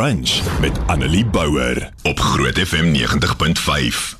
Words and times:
Brunch 0.00 0.60
met 0.60 0.72
Annelie 0.86 1.26
Bouwer 1.26 1.92
op 2.02 2.20
Groot 2.20 2.58
FM 2.58 2.96
90.5. 2.96 4.18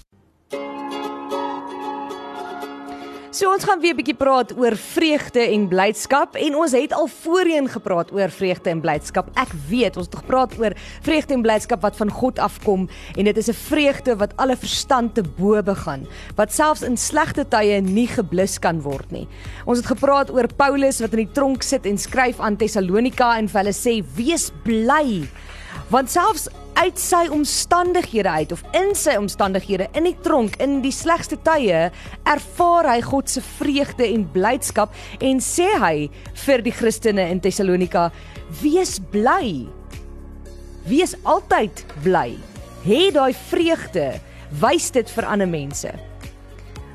So 3.30 3.49
ons 3.49 3.64
gaan 3.64 3.80
weer 3.80 3.94
'n 3.94 3.96
bietjie 3.96 4.14
praat 4.14 4.52
oor 4.58 4.76
vreugde 4.76 5.40
en 5.40 5.68
blydskap 5.68 6.34
en 6.34 6.56
ons 6.56 6.72
het 6.72 6.92
al 6.92 7.06
voorheen 7.06 7.68
gepraat 7.68 8.12
oor 8.12 8.29
vreugde 8.30 8.70
en 8.70 8.80
blydskap. 8.80 9.30
Ek 9.34 9.48
weet 9.68 9.96
ons 9.96 10.06
het 10.06 10.16
gepraat 10.16 10.58
oor 10.58 10.72
vreugde 11.00 11.34
en 11.34 11.43
blydskap 11.43 11.80
wat 11.80 11.96
van 11.96 12.10
God 12.10 12.38
afkom 12.38 12.88
en 13.16 13.24
dit 13.24 13.36
is 13.36 13.48
'n 13.48 13.52
vreugde 13.52 14.16
wat 14.16 14.36
alle 14.36 14.56
verstand 14.56 15.14
te 15.14 15.22
bo 15.22 15.62
gaan, 15.74 16.06
wat 16.36 16.52
selfs 16.52 16.82
in 16.82 16.96
slegte 16.96 17.48
tye 17.48 17.80
nie 17.80 18.08
geblus 18.08 18.58
kan 18.58 18.82
word 18.82 19.10
nie. 19.10 19.28
Ons 19.64 19.78
het 19.78 19.86
gepraat 19.86 20.30
oor 20.30 20.46
Paulus 20.56 21.00
wat 21.00 21.12
in 21.12 21.24
die 21.24 21.32
tronk 21.32 21.62
sit 21.62 21.86
en 21.86 21.98
skryf 21.98 22.40
aan 22.40 22.56
Tessalonika 22.56 23.38
en 23.38 23.48
vir 23.48 23.60
hulle 23.60 23.72
sê: 23.72 24.04
"Wees 24.16 24.52
bly." 24.62 25.28
Want 25.91 26.11
selfs 26.11 26.46
uit 26.79 26.98
sy 27.02 27.25
omstandighede 27.34 28.30
uit 28.30 28.52
of 28.55 28.62
in 28.78 28.92
sy 28.95 29.16
omstandighede 29.19 29.88
in 29.98 30.06
die 30.06 30.14
tronk 30.23 30.55
in 30.62 30.78
die 30.84 30.92
slegste 30.95 31.34
tye 31.42 31.88
ervaar 32.30 32.87
hy 32.92 33.01
God 33.02 33.30
se 33.33 33.42
vreugde 33.42 34.06
en 34.06 34.23
blydskap 34.30 34.95
en 35.19 35.42
sê 35.42 35.66
hy 35.83 36.06
vir 36.45 36.62
die 36.62 36.74
Christene 36.74 37.27
in 37.34 37.42
Tessalonika 37.42 38.06
wees 38.62 39.00
bly. 39.11 39.66
Wees 40.87 41.16
altyd 41.27 41.83
bly. 42.05 42.38
Hê 42.86 43.11
daai 43.14 43.34
vreugde. 43.50 44.12
Wys 44.62 44.88
dit 44.95 45.11
vir 45.11 45.27
ander 45.27 45.50
mense. 45.50 45.91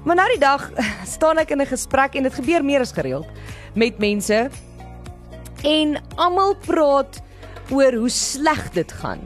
Maar 0.07 0.21
nou 0.21 0.29
die 0.31 0.41
dag 0.41 0.69
staan 1.15 1.43
ek 1.43 1.51
in 1.51 1.61
'n 1.61 1.73
gesprek 1.75 2.15
en 2.15 2.23
dit 2.23 2.39
gebeur 2.39 2.63
meer 2.63 2.79
as 2.79 2.95
gereeld 2.95 3.27
met 3.75 3.99
mense 3.99 4.49
en 5.63 5.97
almal 6.15 6.55
praat 6.63 7.19
oor 7.71 7.93
hoe 7.93 8.09
sleg 8.09 8.71
dit 8.73 8.91
gaan 9.01 9.23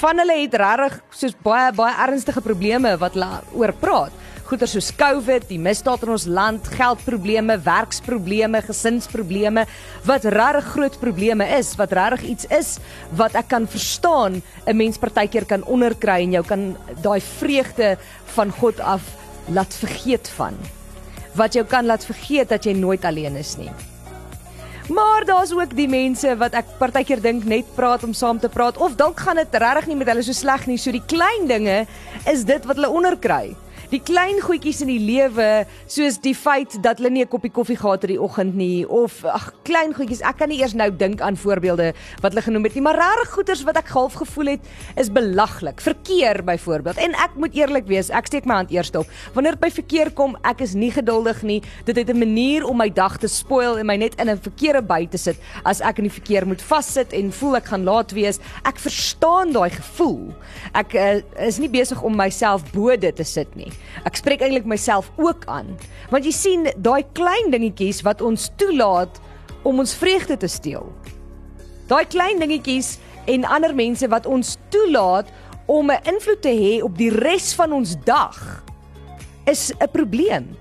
van 0.00 0.22
hulle 0.22 0.36
het 0.38 0.54
regtig 0.56 0.98
soos 1.12 1.36
baie 1.44 1.70
baie 1.76 1.94
ernstige 2.06 2.40
probleme 2.44 2.94
wat 3.00 3.16
hulle 3.16 3.40
oor 3.58 3.72
praat. 3.82 4.14
Goeie 4.50 4.66
soos 4.66 4.88
COVID, 4.98 5.44
die 5.46 5.60
misdaad 5.62 6.02
in 6.02 6.10
ons 6.10 6.24
land, 6.26 6.66
geldprobleme, 6.74 7.54
werksprobleme, 7.62 8.62
gesinsprobleme 8.66 9.62
wat 10.08 10.26
regtig 10.34 10.72
groot 10.72 10.96
probleme 11.02 11.46
is, 11.58 11.74
wat 11.78 11.94
regtig 11.94 12.24
iets 12.32 12.48
is 12.56 12.72
wat 13.18 13.36
ek 13.38 13.50
kan 13.52 13.68
verstaan 13.70 14.42
'n 14.66 14.76
mens 14.76 14.98
partykeer 14.98 15.44
kan 15.44 15.62
onderkry 15.64 16.22
en 16.24 16.32
jou 16.32 16.44
kan 16.44 16.76
daai 17.02 17.20
vreugde 17.20 17.96
van 18.34 18.50
God 18.50 18.80
af 18.80 19.02
laat 19.48 19.74
vergeet 19.74 20.28
van. 20.38 20.56
Wat 21.34 21.54
jou 21.54 21.64
kan 21.64 21.86
laat 21.86 22.04
vergeet 22.04 22.48
dat 22.48 22.64
jy 22.64 22.72
nooit 22.72 23.04
alleen 23.04 23.36
is 23.36 23.56
nie. 23.56 23.89
Maar 24.90 25.24
daar's 25.24 25.52
ook 25.54 25.76
die 25.76 25.88
mense 25.88 26.32
wat 26.36 26.56
ek 26.58 26.70
partykeer 26.80 27.20
dink 27.22 27.44
net 27.46 27.68
praat 27.76 28.02
om 28.02 28.14
saam 28.16 28.40
te 28.42 28.48
praat 28.50 28.78
of 28.82 28.96
dalk 28.98 29.20
gaan 29.22 29.38
dit 29.38 29.58
regtig 29.62 29.86
nie 29.86 29.98
met 30.00 30.10
hulle 30.10 30.24
so 30.26 30.34
sleg 30.34 30.66
nie. 30.66 30.78
So 30.82 30.90
die 30.90 31.04
klein 31.06 31.46
dinge 31.46 31.84
is 32.30 32.42
dit 32.48 32.64
wat 32.66 32.80
hulle 32.80 32.90
onderkry 32.90 33.54
die 33.90 34.02
klein 34.02 34.38
goedjies 34.38 34.84
in 34.84 34.90
die 34.92 35.00
lewe 35.02 35.66
soos 35.90 36.20
die 36.22 36.34
feit 36.34 36.76
dat 36.82 36.98
hulle 36.98 37.10
nie 37.10 37.24
'n 37.24 37.28
koppie 37.28 37.50
koffie 37.50 37.76
gehad 37.76 38.02
het 38.02 38.10
die 38.10 38.22
oggend 38.22 38.54
nie 38.54 38.86
of 38.86 39.24
ag 39.24 39.52
klein 39.64 39.92
goedjies 39.92 40.22
ek 40.22 40.38
kan 40.38 40.48
nie 40.48 40.60
eers 40.60 40.74
nou 40.74 40.90
dink 40.90 41.20
aan 41.20 41.36
voorbeelde 41.36 41.92
wat 42.22 42.32
hulle 42.32 42.42
genoem 42.42 42.64
het 42.64 42.74
nie 42.74 42.82
maar 42.82 42.96
rare 42.96 43.26
goeders 43.26 43.64
wat 43.64 43.76
ek 43.76 43.88
half 43.88 44.14
gevoel 44.14 44.46
het 44.46 44.60
is 44.96 45.10
belaglik 45.10 45.80
verkeer 45.80 46.44
byvoorbeeld. 46.44 46.96
En 46.96 47.14
ek 47.14 47.34
moet 47.34 47.54
eerlik 47.54 47.86
wees 47.86 48.10
ek 48.10 48.26
steek 48.26 48.46
my 48.46 48.60
hand 48.60 48.70
eers 48.70 48.90
op. 48.94 49.08
Wanneer 49.34 49.56
dit 49.58 49.60
by 49.60 49.70
verkeer 49.70 50.12
kom 50.12 50.36
ek 50.46 50.60
is 50.60 50.74
nie 50.74 50.90
geduldig 50.90 51.42
nie. 51.42 51.62
Dit 51.84 51.96
het 51.96 52.10
'n 52.10 52.18
manier 52.18 52.64
om 52.64 52.76
my 52.76 52.90
dag 52.92 53.18
te 53.18 53.28
spoil 53.28 53.78
en 53.78 53.86
my 53.86 53.96
net 53.96 54.14
in 54.20 54.30
'n 54.30 54.38
verkeerde 54.38 54.82
by 54.82 55.06
te 55.06 55.18
sit. 55.18 55.36
As 55.64 55.80
ek 55.80 55.98
in 55.98 56.04
die 56.04 56.18
verkeer 56.20 56.46
moet 56.46 56.62
vassit 56.62 57.12
en 57.12 57.32
voel 57.32 57.56
ek 57.56 57.66
gaan 57.66 57.84
laat 57.84 58.12
wees 58.12 58.38
ek 58.64 58.78
verstaan 58.78 59.52
daai 59.52 59.70
gevoel. 59.70 60.34
Ek 60.74 60.94
uh, 60.94 61.22
is 61.46 61.58
nie 61.58 61.68
besig 61.68 62.02
om 62.02 62.16
myself 62.16 62.62
bo 62.72 62.96
dit 62.96 63.16
te 63.16 63.24
sit 63.24 63.56
nie 63.56 63.72
Ek 64.04 64.16
spreek 64.16 64.40
eintlik 64.40 64.64
myself 64.64 65.10
ook 65.16 65.44
aan. 65.46 65.76
Want 66.10 66.24
jy 66.24 66.32
sien 66.32 66.70
daai 66.76 67.04
klein 67.12 67.50
dingetjies 67.50 68.02
wat 68.02 68.20
ons 68.20 68.50
toelaat 68.56 69.20
om 69.62 69.78
ons 69.78 69.94
vreugde 69.94 70.36
te 70.36 70.48
steel. 70.48 70.86
Daai 71.90 72.06
klein 72.06 72.38
dingetjies 72.38 72.98
en 73.30 73.44
ander 73.44 73.74
mense 73.74 74.08
wat 74.08 74.26
ons 74.26 74.56
toelaat 74.70 75.28
om 75.66 75.90
'n 75.90 76.02
invloed 76.04 76.42
te 76.42 76.54
hê 76.54 76.82
op 76.82 76.96
die 76.98 77.10
res 77.10 77.54
van 77.54 77.72
ons 77.72 77.96
dag 78.04 78.64
is 79.46 79.72
'n 79.78 79.90
probleem. 79.92 80.56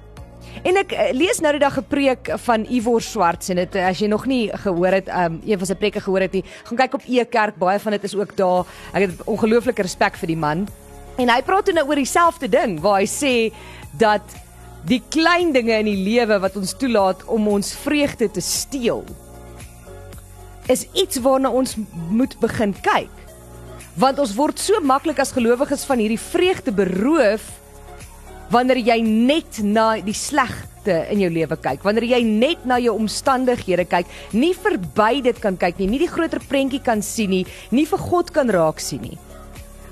En 0.63 0.77
ek 0.77 0.91
eh, 0.91 1.13
lees 1.15 1.39
nou 1.39 1.51
die 1.55 1.61
dag 1.63 1.77
'n 1.77 1.87
preek 1.87 2.31
van 2.45 2.65
Ivor 2.69 3.01
Swarts 3.01 3.49
en 3.49 3.55
dit 3.55 3.75
as 3.75 3.99
jy 3.99 4.07
nog 4.07 4.25
nie 4.25 4.49
gehoor 4.53 4.91
het, 4.91 5.07
um, 5.07 5.41
een 5.45 5.57
van 5.57 5.67
sy 5.67 5.75
preke 5.75 6.01
gehoor 6.01 6.21
het 6.21 6.31
nie, 6.31 6.43
gaan 6.63 6.77
kyk 6.77 6.93
op 6.93 7.03
E 7.07 7.25
Kerk, 7.25 7.55
baie 7.55 7.79
van 7.79 7.91
dit 7.91 8.03
is 8.03 8.15
ook 8.15 8.35
daar. 8.35 8.65
Ek 8.93 9.01
het 9.01 9.23
ongelooflike 9.25 9.81
respek 9.81 10.17
vir 10.17 10.27
die 10.27 10.37
man. 10.37 10.67
En 11.17 11.31
hy 11.31 11.41
praat 11.43 11.71
nou 11.73 11.87
oor 11.87 11.99
dieselfde 11.99 12.49
ding 12.51 12.77
waar 12.83 12.99
hy 13.01 13.07
sê 13.09 13.33
dat 13.99 14.23
die 14.87 15.01
klein 15.11 15.51
dinge 15.55 15.75
in 15.81 15.89
die 15.89 16.03
lewe 16.05 16.39
wat 16.39 16.55
ons 16.59 16.75
toelaat 16.79 17.25
om 17.27 17.49
ons 17.51 17.73
vreugde 17.83 18.29
te 18.31 18.43
steel 18.43 19.03
is 20.69 20.85
iets 20.93 21.17
waarna 21.25 21.49
ons 21.49 21.73
moet 22.13 22.35
begin 22.39 22.75
kyk. 22.85 23.13
Want 23.99 24.19
ons 24.21 24.35
word 24.37 24.61
so 24.61 24.77
maklik 24.85 25.19
as 25.19 25.33
gelowiges 25.33 25.83
van 25.89 25.99
hierdie 25.99 26.21
vreugde 26.21 26.71
beroof 26.75 27.47
wanneer 28.53 28.79
jy 28.81 28.99
net 29.03 29.59
na 29.65 29.95
die 30.01 30.15
slegte 30.15 31.03
in 31.11 31.21
jou 31.21 31.29
lewe 31.33 31.57
kyk, 31.59 31.83
wanneer 31.85 32.07
jy 32.15 32.21
net 32.25 32.63
na 32.69 32.79
jou 32.81 32.95
omstandighede 32.97 33.85
kyk, 33.89 34.09
nie 34.33 34.55
verby 34.57 35.19
dit 35.25 35.41
kan 35.41 35.57
kyk 35.59 35.81
nie, 35.81 35.89
nie 35.91 36.01
die 36.05 36.09
groter 36.09 36.41
prentjie 36.49 36.81
kan 36.81 37.03
sien 37.05 37.33
nie, 37.33 37.43
nie 37.75 37.85
vir 37.89 38.01
God 38.09 38.31
kan 38.33 38.49
raak 38.53 38.81
sien 38.81 39.03
nie 39.05 39.17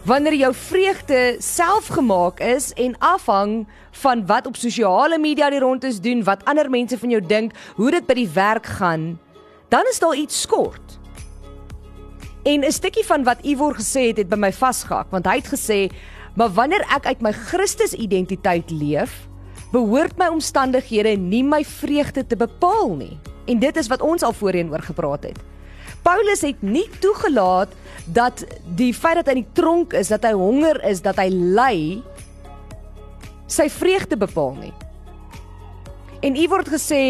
wanneer 0.07 0.37
jou 0.39 0.53
vreugde 0.55 1.35
selfgemaak 1.43 2.39
is 2.39 2.71
en 2.79 2.93
afhang 3.03 3.67
van 3.91 4.25
wat 4.25 4.45
op 4.47 4.55
sosiale 4.55 5.17
media 5.19 5.49
die 5.51 5.59
rond 5.59 5.83
is 5.83 5.99
doen, 5.99 6.21
wat 6.23 6.45
ander 6.47 6.69
mense 6.71 6.95
van 6.97 7.11
jou 7.11 7.19
dink, 7.27 7.51
hoe 7.75 7.91
dit 7.91 8.07
by 8.07 8.15
die 8.15 8.29
werk 8.31 8.69
gaan, 8.77 9.17
dan 9.67 9.83
is 9.91 9.99
daar 9.99 10.15
iets 10.15 10.41
skort. 10.41 10.95
En 12.47 12.63
'n 12.63 12.71
stukkie 12.71 13.03
van 13.05 13.23
wat 13.23 13.43
Ivor 13.43 13.75
gesê 13.75 14.07
het, 14.07 14.17
het 14.17 14.29
by 14.29 14.39
my 14.39 14.53
vasgehak, 14.53 15.11
want 15.11 15.25
hy 15.25 15.35
het 15.35 15.51
gesê, 15.51 15.91
"Maar 16.35 16.49
wanneer 16.49 16.85
ek 16.95 17.05
uit 17.05 17.21
my 17.21 17.31
Christus 17.31 17.93
identiteit 17.93 18.71
leef, 18.71 19.27
behoort 19.71 20.17
my 20.17 20.27
omstandighede 20.27 21.17
nie 21.17 21.43
my 21.43 21.63
vreugde 21.63 22.27
te 22.27 22.35
bepaal 22.35 22.95
nie." 22.95 23.19
En 23.45 23.59
dit 23.59 23.77
is 23.77 23.87
wat 23.87 24.01
ons 24.01 24.23
al 24.23 24.33
voorheen 24.33 24.69
oor 24.71 24.81
gepraat 24.81 25.23
het. 25.23 25.39
Paulus 26.07 26.45
het 26.45 26.61
nie 26.63 26.85
toegelaat 27.03 27.73
dat 28.05 28.45
die 28.79 28.93
feit 28.95 29.19
dat 29.19 29.27
hy 29.27 29.33
in 29.35 29.43
die 29.43 29.55
tronk 29.59 29.91
is, 29.97 30.07
dat 30.07 30.23
hy 30.23 30.31
honger 30.39 30.79
is, 30.87 31.01
dat 31.03 31.17
hy 31.19 31.27
ly 31.27 31.79
sy 33.51 33.65
vreugde 33.71 34.15
bepaal 34.19 34.53
nie. 34.55 34.71
En 36.23 36.37
u 36.39 36.45
word 36.47 36.71
gesê 36.71 37.01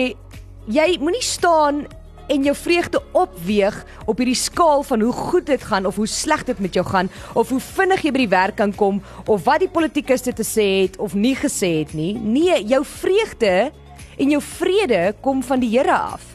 jy 0.66 0.88
moenie 0.98 1.22
staan 1.22 1.86
en 2.28 2.44
jou 2.44 2.56
vreugde 2.58 3.00
opweeg 3.16 3.78
op 4.10 4.18
hierdie 4.20 4.40
skaal 4.40 4.82
van 4.84 5.06
hoe 5.06 5.14
goed 5.16 5.46
dit 5.48 5.62
gaan 5.64 5.86
of 5.88 5.96
hoe 6.02 6.10
sleg 6.10 6.44
dit 6.50 6.60
met 6.60 6.76
jou 6.76 6.84
gaan 6.90 7.12
of 7.40 7.54
hoe 7.54 7.62
vinnig 7.64 8.02
jy 8.04 8.12
by 8.16 8.24
die 8.26 8.34
werk 8.34 8.58
kan 8.60 8.74
kom 8.76 8.98
of 9.28 9.46
wat 9.46 9.62
die 9.64 9.72
politikus 9.72 10.26
te 10.26 10.34
sê 10.42 10.66
het 10.88 10.98
of 10.98 11.14
nie 11.14 11.36
gesê 11.38 11.86
het 11.86 11.94
nie. 11.94 12.16
Nee, 12.18 12.66
jou 12.66 12.82
vreugde 12.98 13.70
en 14.18 14.34
jou 14.34 14.42
vrede 14.42 15.14
kom 15.22 15.46
van 15.46 15.62
die 15.62 15.72
Here 15.78 15.94
af. 16.18 16.26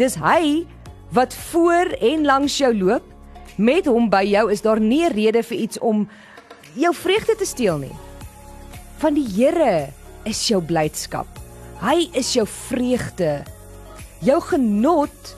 Dis 0.00 0.16
hy 0.18 0.64
wat 1.16 1.34
voor 1.34 1.96
en 2.00 2.24
langs 2.28 2.58
jou 2.60 2.72
loop 2.76 3.04
met 3.56 3.86
hom 3.88 4.10
by 4.12 4.20
jou 4.28 4.50
is 4.52 4.60
daar 4.64 4.80
nie 4.80 5.06
rede 5.08 5.40
vir 5.48 5.62
iets 5.64 5.80
om 5.80 6.04
jou 6.76 6.92
vreugde 6.94 7.38
te 7.40 7.48
steel 7.48 7.80
nie. 7.80 7.94
Van 9.00 9.16
die 9.16 9.24
Here 9.24 9.88
is 10.28 10.42
jou 10.50 10.60
blydskap. 10.60 11.28
Hy 11.80 12.08
is 12.16 12.34
jou 12.36 12.44
vreugde. 12.68 13.40
Jou 14.24 14.40
genot 14.44 15.32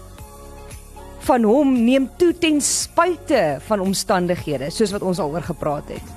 van 1.28 1.46
hom 1.46 1.74
neem 1.84 2.08
toe 2.18 2.32
ten 2.34 2.58
spyte 2.64 3.58
van 3.68 3.82
omstandighede, 3.84 4.72
soos 4.74 4.94
wat 4.94 5.04
ons 5.06 5.20
al 5.22 5.34
oor 5.34 5.46
gepraat 5.46 5.94
het. 5.94 6.14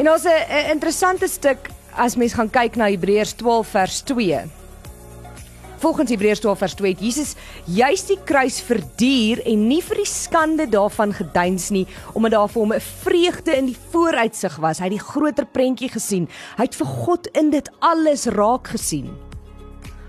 En 0.00 0.08
ons 0.10 0.24
'n 0.24 0.70
interessante 0.72 1.28
stuk 1.28 1.68
as 1.96 2.16
mens 2.16 2.32
gaan 2.32 2.50
kyk 2.50 2.76
na 2.76 2.88
Hebreërs 2.88 3.32
12 3.32 3.66
vers 3.68 4.00
2. 4.02 4.63
Volgens 5.84 6.10
Hebreërs 6.10 6.40
12 6.40 6.58
vers 6.58 6.74
2 6.74 6.92
het 6.94 7.00
Jesus 7.04 7.30
juis 7.68 8.06
die 8.08 8.16
kruis 8.24 8.56
verduur 8.64 9.42
en 9.44 9.66
nie 9.68 9.82
vir 9.84 9.98
die 10.00 10.08
skande 10.08 10.64
daarvan 10.72 11.10
geduins 11.12 11.66
nie, 11.76 11.82
omdat 12.16 12.32
daar 12.32 12.48
vir 12.48 12.60
hom 12.62 12.72
'n 12.72 12.80
vreugde 12.80 13.52
in 13.52 13.66
die 13.66 13.76
vooruitsig 13.92 14.56
was. 14.64 14.78
Hy 14.78 14.88
het 14.88 14.96
die 14.96 15.08
groter 15.12 15.44
prentjie 15.44 15.90
gesien. 15.92 16.28
Hy 16.56 16.64
het 16.64 16.74
vir 16.74 16.86
God 16.86 17.26
in 17.36 17.50
dit 17.50 17.68
alles 17.80 18.24
raak 18.26 18.68
gesien. 18.68 19.12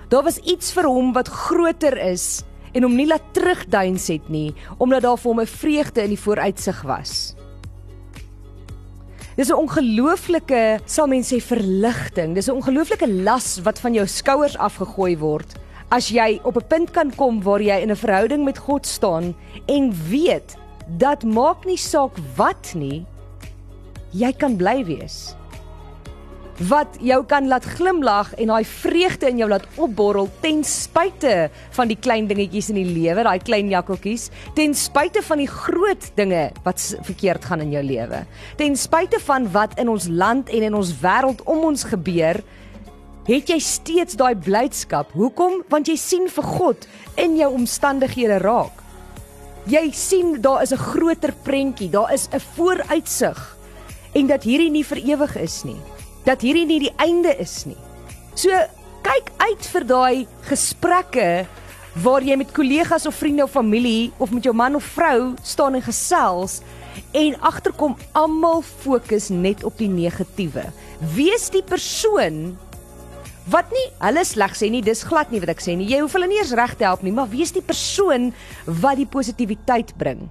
Daar 0.08 0.24
was 0.24 0.38
iets 0.38 0.72
vir 0.72 0.88
hom 0.88 1.12
wat 1.14 1.28
groter 1.28 1.98
is 1.98 2.44
en 2.74 2.84
hom 2.84 2.96
nie 2.96 3.08
laat 3.08 3.34
terugduins 3.34 4.08
het 4.08 4.30
nie, 4.30 4.56
omdat 4.78 5.02
daar 5.02 5.18
vir 5.18 5.32
hom 5.32 5.42
'n 5.42 5.46
vreugde 5.46 6.04
in 6.04 6.10
die 6.10 6.24
vooruitsig 6.24 6.82
was. 6.84 7.36
Dis 9.36 9.50
'n 9.50 9.60
ongelooflike, 9.60 10.80
sal 10.86 11.08
mense 11.08 11.36
sê, 11.36 11.42
verligting. 11.42 12.34
Dis 12.34 12.48
'n 12.48 12.56
ongelooflike 12.56 13.08
las 13.08 13.60
wat 13.64 13.80
van 13.80 13.94
jou 13.94 14.08
skouers 14.08 14.58
afgegooi 14.58 15.18
word 15.18 15.64
as 15.90 16.10
jy 16.10 16.40
op 16.44 16.58
'n 16.58 16.68
punt 16.68 16.92
kan 16.92 17.16
kom 17.16 17.42
waar 17.42 17.62
jy 17.62 17.82
in 17.82 17.92
'n 17.92 17.96
verhouding 17.96 18.44
met 18.44 18.58
God 18.58 18.86
staan 18.86 19.36
en 19.66 19.94
weet 20.10 20.58
dat 20.98 21.24
maak 21.24 21.66
nie 21.66 21.78
saak 21.78 22.14
wat 22.36 22.74
nie, 22.76 23.06
jy 24.12 24.32
kan 24.34 24.56
bly 24.56 24.86
wees 24.86 25.36
wat 26.70 26.96
jou 27.04 27.20
kan 27.28 27.50
laat 27.52 27.66
glimlag 27.76 28.32
en 28.40 28.48
daai 28.48 28.64
vreugde 28.64 29.28
in 29.28 29.42
jou 29.42 29.48
laat 29.52 29.66
opborrel 29.76 30.30
ten 30.42 30.64
spyte 30.64 31.50
van 31.76 31.92
die 31.92 31.98
klein 32.00 32.30
dingetjies 32.30 32.70
in 32.72 32.80
die 32.80 32.88
lewe, 32.88 33.26
daai 33.28 33.44
klein 33.44 33.70
jakkeltjies, 33.74 34.30
ten 34.56 34.76
spyte 34.78 35.24
van 35.26 35.42
die 35.44 35.50
groot 35.52 36.08
dinge 36.16 36.48
wat 36.64 36.80
verkeerd 37.04 37.46
gaan 37.46 37.66
in 37.66 37.74
jou 37.76 37.84
lewe. 37.84 38.24
Ten 38.60 38.78
spyte 38.80 39.20
van 39.28 39.50
wat 39.52 39.76
in 39.82 39.92
ons 39.92 40.08
land 40.08 40.50
en 40.50 40.70
in 40.70 40.78
ons 40.78 40.94
wêreld 41.02 41.44
om 41.44 41.68
ons 41.72 41.84
gebeur, 41.92 42.40
het 43.26 43.50
jy 43.50 43.60
steeds 43.60 44.16
daai 44.16 44.36
blydskap. 44.36 45.12
Hoekom? 45.12 45.64
Want 45.70 45.88
jy 45.88 45.96
sien 45.96 46.30
vir 46.30 46.44
God 46.44 46.88
in 47.18 47.36
jou 47.38 47.52
omstandighede 47.54 48.38
raak. 48.38 48.84
Jy 49.66 49.92
sien 49.92 50.42
daar 50.42 50.62
is 50.62 50.72
'n 50.72 50.78
groter 50.78 51.34
prentjie, 51.44 51.90
daar 51.90 52.14
is 52.14 52.28
'n 52.32 52.40
vooruitsig 52.56 53.58
en 54.14 54.28
dat 54.28 54.44
hierdie 54.44 54.70
nie 54.70 54.84
vir 54.84 54.98
ewig 54.98 55.36
is 55.36 55.64
nie 55.64 55.82
dat 56.26 56.42
hierdie 56.42 56.66
nie 56.66 56.82
die 56.88 56.94
einde 57.02 57.32
is 57.42 57.64
nie. 57.70 57.78
So 58.36 58.52
kyk 59.06 59.30
uit 59.46 59.68
vir 59.72 59.86
daai 59.86 60.16
gesprekke 60.50 61.28
waar 62.04 62.26
jy 62.26 62.36
met 62.36 62.52
kollegas 62.52 63.06
of 63.08 63.16
vriende 63.16 63.46
of 63.46 63.54
familie 63.54 64.12
of 64.20 64.34
met 64.34 64.44
jou 64.44 64.54
man 64.58 64.76
of 64.76 64.88
vrou 64.98 65.36
staan 65.46 65.78
en 65.78 65.86
gesels 65.86 66.60
en 67.16 67.38
agterkom 67.46 67.96
almal 68.18 68.64
fokus 68.66 69.30
net 69.30 69.64
op 69.64 69.78
die 69.80 69.92
negatiewe. 69.92 70.66
Wees 71.16 71.48
die 71.54 71.64
persoon 71.64 72.58
wat 73.52 73.70
nie 73.74 73.86
hulle 74.02 74.24
sleg 74.26 74.56
sê 74.58 74.70
nie, 74.74 74.82
dis 74.82 75.04
glad 75.06 75.32
nie 75.32 75.42
wat 75.44 75.54
ek 75.54 75.62
sê 75.62 75.76
nie. 75.78 75.88
Jy 75.90 76.02
hoef 76.02 76.16
hulle 76.18 76.30
nie 76.30 76.40
eens 76.42 76.54
reg 76.58 76.76
te 76.78 76.88
help 76.88 77.04
nie, 77.06 77.14
maar 77.14 77.30
wees 77.30 77.54
die 77.54 77.64
persoon 77.66 78.32
wat 78.66 78.98
die 78.98 79.10
positiwiteit 79.10 79.94
bring. 80.00 80.28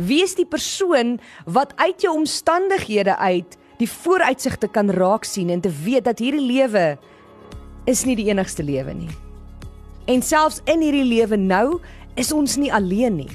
Wees 0.00 0.34
die 0.38 0.48
persoon 0.48 1.18
wat 1.44 1.74
uit 1.76 2.06
jou 2.06 2.14
omstandighede 2.16 3.16
uit 3.20 3.58
die 3.80 3.88
vooruitsigte 3.88 4.68
kan 4.72 4.92
raak 4.92 5.24
sien 5.28 5.50
en 5.52 5.60
te 5.64 5.72
weet 5.84 6.04
dat 6.08 6.20
hierdie 6.20 6.44
lewe 6.44 6.98
is 7.88 8.04
nie 8.08 8.16
die 8.16 8.28
enigste 8.28 8.64
lewe 8.64 8.94
nie. 8.96 9.12
En 10.08 10.24
selfs 10.24 10.60
in 10.68 10.84
hierdie 10.84 11.06
lewe 11.06 11.36
nou 11.40 11.80
is 12.20 12.32
ons 12.32 12.56
nie 12.60 12.72
alleen 12.72 13.20
nie. 13.22 13.32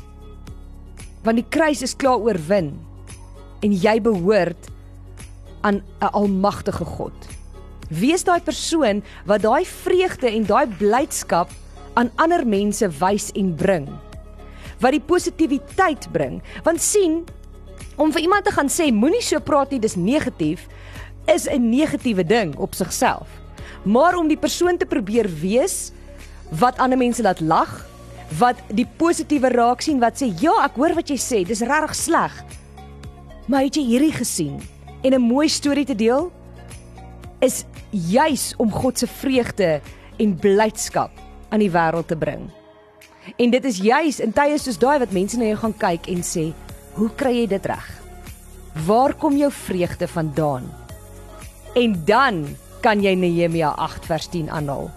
Want 1.25 1.41
die 1.41 1.49
kruis 1.49 1.81
is 1.85 1.97
klaar 1.97 2.21
oorwin 2.21 2.73
en 3.65 3.73
jy 3.73 3.97
behoort 4.01 4.69
aan 5.65 5.81
'n 6.01 6.13
almagtige 6.13 6.85
God. 6.85 7.34
Wees 7.89 8.23
daai 8.25 8.41
persoon 8.41 9.03
wat 9.25 9.43
daai 9.45 9.65
vreugde 9.65 10.29
en 10.31 10.45
daai 10.45 10.65
blydskap 10.79 11.51
aan 11.93 12.11
ander 12.15 12.45
mense 12.47 12.87
wys 12.99 13.29
en 13.37 13.53
bring. 13.55 13.87
Wat 14.81 14.91
die 14.91 15.03
positiwiteit 15.03 16.09
bring. 16.11 16.41
Want 16.65 16.81
sien, 16.81 17.23
om 17.95 18.11
vir 18.11 18.25
iemand 18.25 18.45
te 18.45 18.51
gaan 18.51 18.69
sê 18.69 18.89
moenie 18.91 19.23
so 19.23 19.39
praat 19.39 19.71
nie, 19.71 19.79
dis 19.79 19.95
negatief, 19.95 20.67
is 21.31 21.47
'n 21.47 21.69
negatiewe 21.69 22.23
ding 22.23 22.55
op 22.57 22.73
sigself. 22.73 23.27
Maar 23.83 24.17
om 24.17 24.27
die 24.27 24.37
persoon 24.37 24.77
te 24.77 24.85
probeer 24.85 25.29
wees 25.41 25.91
wat 26.49 26.77
ander 26.77 26.97
mense 26.97 27.21
laat 27.21 27.39
lag, 27.39 27.85
wat 28.39 28.55
die 28.73 28.87
positiewe 28.97 29.49
raak 29.49 29.81
sien 29.81 29.99
wat 29.99 30.17
sê 30.21 30.33
ja, 30.41 30.53
ek 30.65 30.75
hoor 30.75 30.93
wat 30.95 31.09
jy 31.09 31.17
sê, 31.17 31.45
dis 31.45 31.61
regtig 31.61 31.95
sleg. 31.95 32.43
Maar 33.47 33.61
het 33.61 33.75
jy 33.75 33.83
hierdie 33.85 34.13
gesien 34.13 34.59
en 35.03 35.13
'n 35.13 35.21
mooi 35.21 35.47
storie 35.49 35.85
te 35.85 35.95
deel 35.95 36.31
is 37.39 37.65
juis 37.89 38.53
om 38.57 38.71
God 38.71 38.97
se 38.99 39.07
vreugde 39.07 39.81
en 40.17 40.35
blydskap 40.39 41.11
aan 41.49 41.59
die 41.59 41.71
wêreld 41.71 42.07
te 42.07 42.17
bring. 42.17 42.49
En 43.41 43.49
dit 43.49 43.65
is 43.65 43.81
juis 43.81 44.19
in 44.21 44.33
tye 44.35 44.57
soos 44.61 44.79
daai 44.81 44.99
wat 45.01 45.13
mense 45.15 45.37
na 45.37 45.49
jou 45.49 45.59
gaan 45.63 45.77
kyk 45.81 46.09
en 46.13 46.21
sê, 46.25 46.51
Hoe 46.95 47.09
kry 47.19 47.33
jy 47.41 47.47
dit 47.51 47.65
reg? 47.67 47.87
Waar 48.87 49.11
kom 49.19 49.35
jou 49.35 49.49
vreugde 49.51 50.07
vandaan? 50.07 50.69
En 51.75 51.95
dan 52.07 52.45
kan 52.85 53.01
jy 53.03 53.11
Nehemia 53.19 53.73
8 53.75 54.05
vers 54.07 54.29
10 54.31 54.47
aanhaal. 54.47 54.87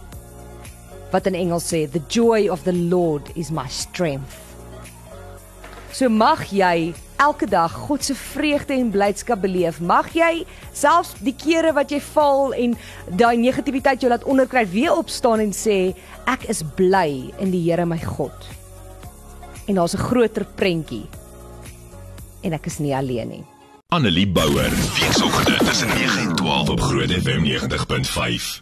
Wat 1.10 1.26
in 1.26 1.34
Engels 1.34 1.66
sê, 1.66 1.88
"The 1.90 2.02
joy 2.08 2.48
of 2.48 2.62
the 2.62 2.72
Lord 2.72 3.30
is 3.34 3.50
my 3.50 3.66
strength." 3.68 4.36
So 5.90 6.08
mag 6.08 6.44
jy 6.52 6.94
elke 7.18 7.46
dag 7.50 7.72
God 7.72 8.04
se 8.04 8.14
vreugde 8.14 8.74
en 8.74 8.90
blydskap 8.90 9.42
beleef. 9.42 9.80
Mag 9.80 10.10
jy 10.14 10.44
selfs 10.72 11.14
die 11.24 11.34
kere 11.36 11.72
wat 11.76 11.90
jy 11.90 12.00
val 12.14 12.54
en 12.54 12.76
daai 13.18 13.36
negativiteit 13.36 14.00
jou 14.02 14.10
laat 14.10 14.24
onderkry, 14.24 14.64
weer 14.70 14.94
opstaan 14.96 15.40
en 15.40 15.52
sê, 15.52 15.94
"Ek 16.26 16.48
is 16.48 16.62
bly 16.76 17.32
in 17.38 17.50
die 17.50 17.70
Here 17.70 17.86
my 17.86 17.98
God." 17.98 18.48
En 19.66 19.74
daar's 19.74 19.94
'n 19.94 19.98
groter 19.98 20.44
prentjie 20.44 21.06
en 22.42 22.52
ek 22.52 22.66
is 22.66 22.78
nie 22.78 22.94
alleen 22.96 23.28
nie. 23.28 23.44
Annelie 23.88 24.28
Bouwer, 24.28 24.70
weekoggend 24.70 25.58
tussen 25.66 25.88
9 25.88 26.28
en 26.28 26.36
12 26.36 26.68
op 26.68 26.80
Groot 26.80 27.10
FM 27.10 27.42
90.5. 27.42 28.60